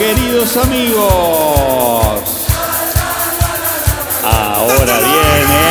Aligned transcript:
queridos 0.00 0.56
amigos. 0.56 1.02
Ahora 4.24 4.98
viene 4.98 5.66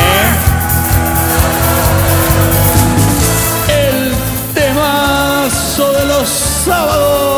el 3.68 4.14
temazo 4.54 5.92
de 5.94 6.06
los 6.06 6.28
sábados. 6.28 7.29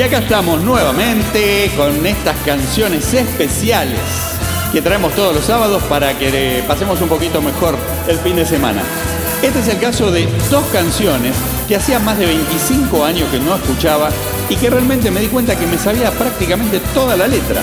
Y 0.00 0.02
acá 0.02 0.20
estamos 0.20 0.62
nuevamente 0.62 1.70
con 1.76 2.06
estas 2.06 2.34
canciones 2.38 3.12
especiales 3.12 4.00
que 4.72 4.80
traemos 4.80 5.14
todos 5.14 5.34
los 5.34 5.44
sábados 5.44 5.82
para 5.90 6.18
que 6.18 6.64
pasemos 6.66 7.02
un 7.02 7.08
poquito 7.10 7.42
mejor 7.42 7.76
el 8.08 8.16
fin 8.16 8.34
de 8.36 8.46
semana. 8.46 8.80
Este 9.42 9.60
es 9.60 9.68
el 9.68 9.78
caso 9.78 10.10
de 10.10 10.26
dos 10.50 10.64
canciones 10.72 11.36
que 11.68 11.76
hacía 11.76 11.98
más 11.98 12.16
de 12.16 12.24
25 12.24 13.04
años 13.04 13.28
que 13.30 13.40
no 13.40 13.54
escuchaba 13.54 14.08
y 14.48 14.56
que 14.56 14.70
realmente 14.70 15.10
me 15.10 15.20
di 15.20 15.26
cuenta 15.26 15.58
que 15.58 15.66
me 15.66 15.76
sabía 15.76 16.10
prácticamente 16.12 16.80
toda 16.94 17.14
la 17.14 17.28
letra. 17.28 17.60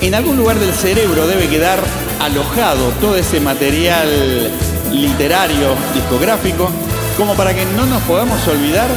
En 0.00 0.16
algún 0.16 0.36
lugar 0.36 0.58
del 0.58 0.72
cerebro 0.72 1.28
debe 1.28 1.46
quedar 1.46 1.78
alojado 2.18 2.88
todo 3.00 3.14
ese 3.14 3.38
material 3.38 4.50
literario, 4.90 5.76
discográfico, 5.94 6.72
como 7.16 7.36
para 7.36 7.54
que 7.54 7.64
no 7.76 7.86
nos 7.86 8.02
podamos 8.02 8.44
olvidar 8.48 8.88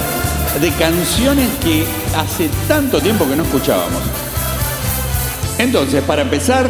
de 0.59 0.71
canciones 0.71 1.49
que 1.63 1.85
hace 2.15 2.49
tanto 2.67 2.99
tiempo 2.99 3.27
que 3.27 3.35
no 3.35 3.44
escuchábamos. 3.44 4.02
Entonces, 5.58 6.03
para 6.03 6.23
empezar, 6.23 6.69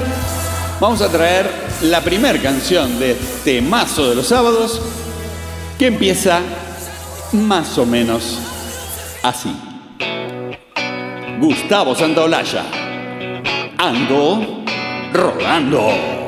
vamos 0.79 1.01
a 1.01 1.09
traer 1.09 1.49
la 1.83 2.01
primera 2.01 2.39
canción 2.41 2.99
de 2.99 3.11
este 3.11 3.61
mazo 3.61 4.09
de 4.09 4.15
los 4.15 4.27
sábados, 4.27 4.81
que 5.79 5.87
empieza 5.87 6.41
más 7.31 7.77
o 7.77 7.85
menos 7.85 8.37
así. 9.23 9.55
Gustavo 11.39 11.95
Santaolalla, 11.95 12.63
ando 13.77 14.63
rodando. 15.13 16.20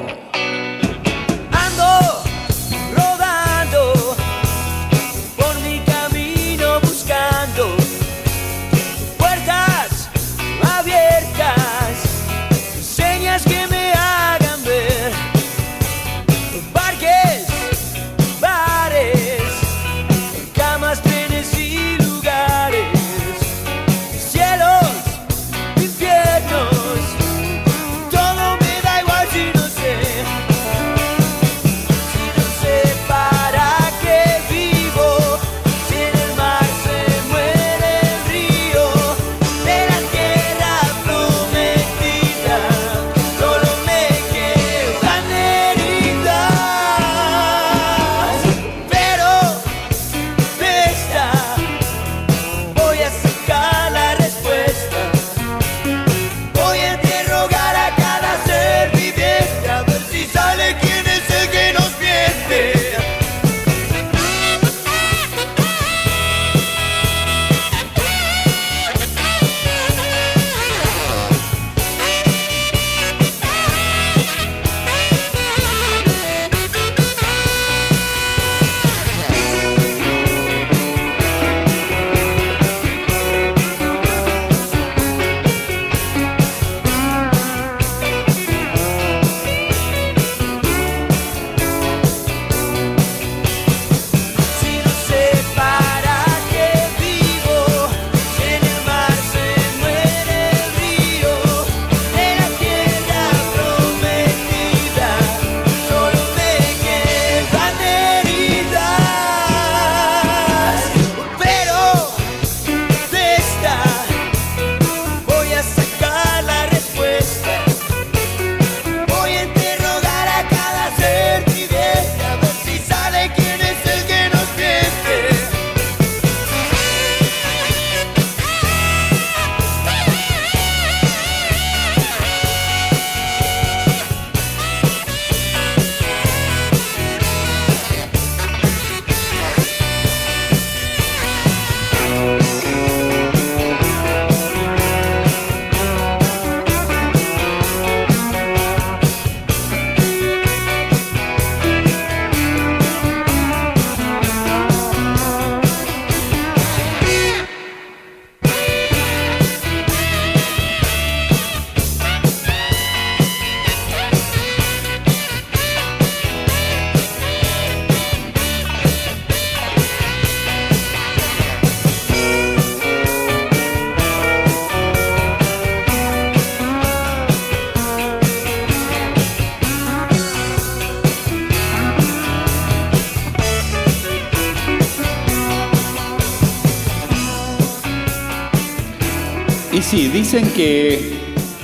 Sí, 189.94 190.08
dicen 190.08 190.50
que 190.54 191.14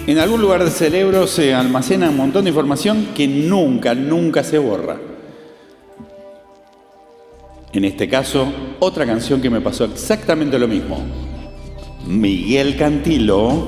en 0.05 0.19
algún 0.19 0.39
lugar 0.39 0.63
del 0.63 0.71
cerebro 0.71 1.25
se 1.25 1.55
almacena 1.55 2.11
un 2.11 2.17
montón 2.17 2.43
de 2.43 2.51
información 2.51 3.07
que 3.15 3.27
nunca, 3.27 3.95
nunca 3.95 4.43
se 4.43 4.59
borra. 4.59 4.97
En 7.73 7.85
este 7.85 8.07
caso, 8.07 8.47
otra 8.77 9.07
canción 9.07 9.41
que 9.41 9.49
me 9.49 9.61
pasó 9.61 9.85
exactamente 9.85 10.59
lo 10.59 10.67
mismo. 10.67 10.99
Miguel 12.05 12.77
Cantilo, 12.77 13.67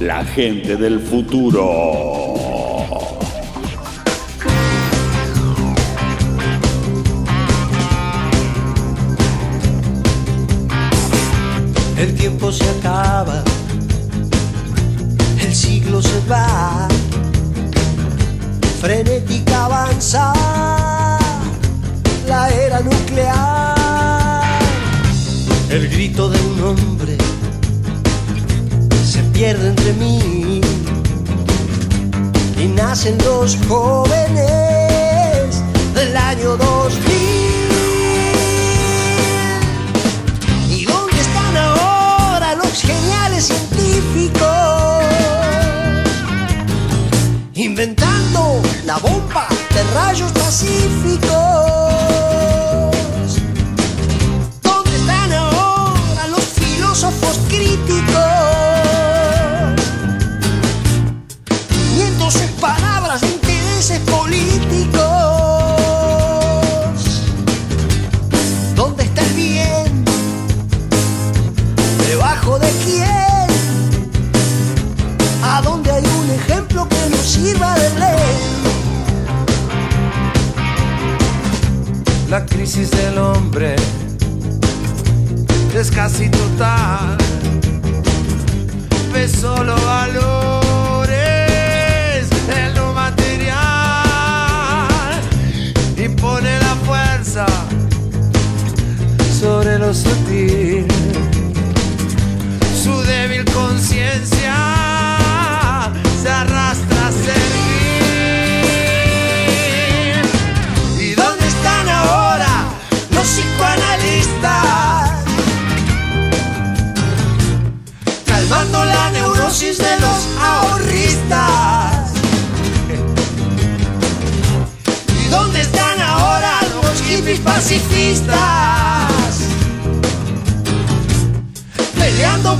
La 0.00 0.22
gente 0.22 0.76
del 0.76 1.00
futuro. 1.00 2.51
frenética 18.92 19.64
avanza 19.64 20.34
la 22.28 22.50
era 22.50 22.80
nuclear. 22.80 24.58
El 25.70 25.88
grito 25.88 26.28
de 26.28 26.38
un 26.50 26.62
hombre 26.62 27.16
se 29.12 29.22
pierde 29.34 29.68
entre 29.68 29.94
mí 29.94 30.60
y 32.62 32.66
nacen 32.66 33.16
los 33.24 33.56
jóvenes 33.66 35.62
del 35.94 36.14
año 36.14 36.58
2000. 36.58 37.11
magnífico. 50.82 51.41
es 85.82 85.90
casi 85.90 86.28
total. 86.28 87.18
Ve 89.12 89.28
solo 89.28 89.74
a 89.88 90.06
lo 90.06 90.21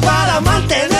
para 0.00 0.40
mantener 0.40 0.91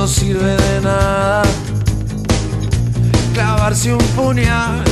no 0.00 0.08
sirve 0.08 0.56
de 0.56 0.80
nada 0.80 1.42
clavarse 3.34 3.92
un 3.92 4.06
puñal 4.16 4.82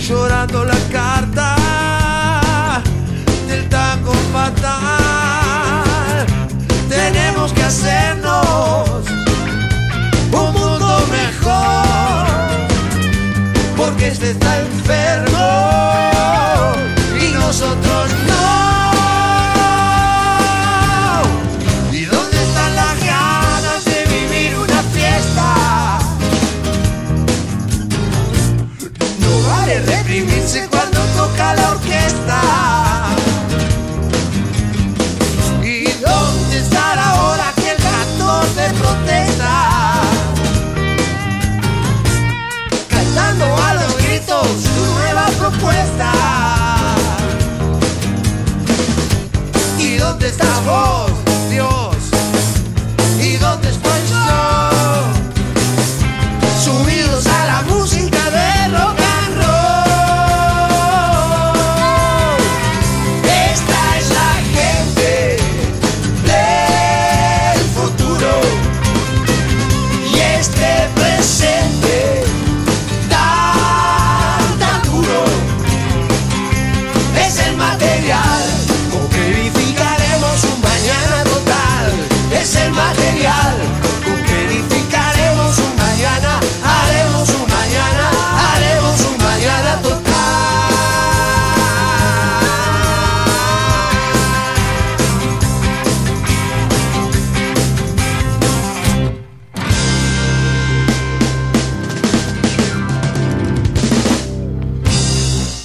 llorando 0.00 0.64
la 0.64 0.78
carta 0.90 1.56
del 3.46 3.68
tango 3.68 4.14
fatal. 4.32 6.26
Tenemos 6.88 7.52
que 7.52 7.64
hacernos 7.64 9.04
un 10.32 10.52
mundo 10.54 11.06
mejor 11.10 12.26
porque 13.76 14.08
este 14.08 14.30
está 14.30 14.58
enfermo. 14.60 15.87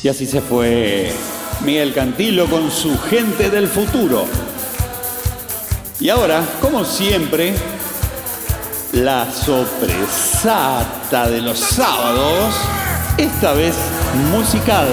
Y 0.03 0.09
así 0.09 0.25
se 0.25 0.41
fue 0.41 1.13
Miguel 1.63 1.93
Cantilo 1.93 2.47
con 2.47 2.69
su 2.69 2.99
gente 2.99 3.49
del 3.49 3.69
futuro. 3.69 4.25
Y 5.97 6.09
ahora, 6.09 6.43
como 6.59 6.83
siempre, 6.83 7.53
la 8.91 9.31
sorpresata 9.31 11.29
de 11.29 11.41
los 11.41 11.57
sábados, 11.57 12.53
esta 13.17 13.53
vez 13.53 13.75
musical. 14.29 14.89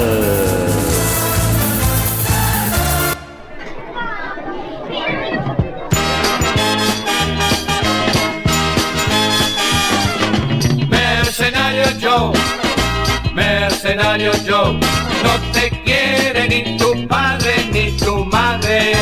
Mercenario 10.89 11.85
Joe 12.01 12.50
Mercenario 13.71 14.33
Joe, 14.45 14.73
no 15.23 15.53
te 15.53 15.71
quiere 15.85 16.49
ni 16.49 16.77
tu 16.77 17.07
padre 17.07 17.69
ni 17.73 17.93
tu 17.93 18.25
madre. 18.25 18.95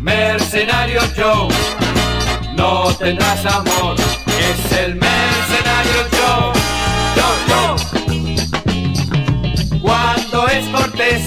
Mercenario 0.00 1.00
Joe, 1.16 1.48
no 2.54 2.94
tendrás 2.94 3.44
amor, 3.44 3.96
es 4.38 4.78
el 4.78 4.94
mercenario 4.94 6.06
Joe. 6.12 6.52
Joe, 7.16 7.38
Joe. 7.48 7.76
Cuando 9.80 10.46
es 10.48 10.68
cortés, 10.68 11.24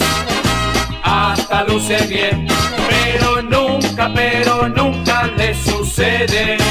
hasta 1.04 1.66
luce 1.66 1.98
bien, 2.08 2.48
pero 2.90 3.42
nunca, 3.42 4.10
pero 4.16 4.70
nunca 4.70 5.28
le 5.38 5.54
sucede. 5.54 6.65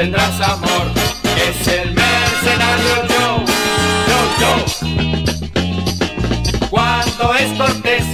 Tendrás 0.00 0.40
amor. 0.40 0.86
Es 1.36 1.68
el 1.68 1.92
mercenario 1.92 2.94
Joe. 3.10 3.44
Joe, 4.08 4.28
Joe. 4.40 4.64
Cuando 6.70 7.34
es 7.34 7.52
cortés, 7.58 8.06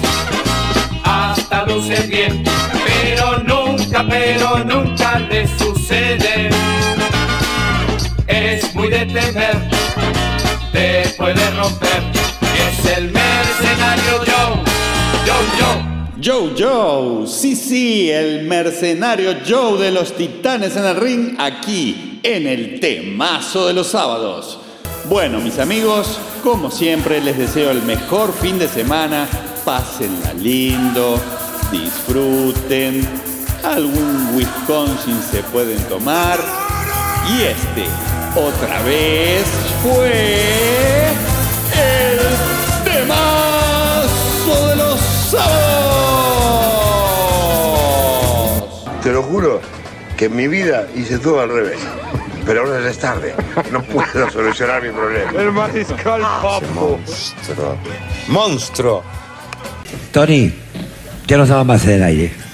hasta 1.04 1.64
luce 1.66 2.02
bien. 2.08 2.42
Pero 2.86 3.38
nunca, 3.38 4.04
pero 4.08 4.64
nunca 4.64 5.20
le 5.20 5.46
sucede. 5.46 6.50
Es 8.26 8.74
muy 8.74 8.88
de 8.88 9.06
temer, 9.06 9.70
te 10.72 11.08
puede 11.16 11.50
romper. 11.52 12.15
Joe. 16.26 16.54
Joe 16.58 17.24
sí, 17.28 17.54
sí, 17.54 18.10
el 18.10 18.46
mercenario 18.46 19.36
Joe 19.48 19.78
de 19.80 19.92
los 19.92 20.16
titanes 20.16 20.74
en 20.76 20.84
el 20.84 20.96
ring, 20.96 21.36
aquí 21.38 22.18
en 22.24 22.48
el 22.48 22.80
temazo 22.80 23.68
de 23.68 23.72
los 23.72 23.86
sábados. 23.86 24.58
Bueno, 25.08 25.38
mis 25.38 25.60
amigos, 25.60 26.18
como 26.42 26.68
siempre, 26.72 27.20
les 27.20 27.38
deseo 27.38 27.70
el 27.70 27.82
mejor 27.82 28.32
fin 28.32 28.58
de 28.58 28.66
semana. 28.66 29.28
Pásenla 29.64 30.34
lindo, 30.34 31.20
disfruten. 31.70 33.08
Algún 33.62 34.34
Wisconsin 34.34 35.20
se 35.30 35.44
pueden 35.44 35.78
tomar. 35.84 36.40
Y 37.38 37.42
este, 37.42 37.86
otra 38.34 38.82
vez, 38.82 39.44
fue 39.80 40.25
juro 49.36 49.60
que 50.16 50.24
en 50.26 50.36
mi 50.36 50.48
vida 50.48 50.86
hice 50.94 51.18
todo 51.18 51.40
al 51.40 51.50
revés. 51.50 51.78
Pero 52.46 52.62
ahora 52.62 52.80
ya 52.80 52.88
es 52.88 52.98
tarde. 52.98 53.34
No 53.70 53.82
puedo 53.82 54.30
solucionar 54.32 54.82
mi 54.82 54.90
problema. 54.90 55.30
El 55.38 55.52
mariscal 55.52 56.22
Papo. 56.22 56.60
Monstruo. 56.74 57.76
Monstruo. 58.28 59.04
Tony, 60.12 60.50
ya 61.26 61.36
no 61.36 61.42
estaba 61.42 61.64
más 61.64 61.84
en 61.84 61.90
el 61.90 62.02
aire. 62.02 62.45